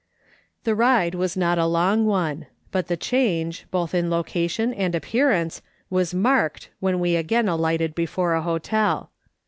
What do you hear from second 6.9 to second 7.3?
we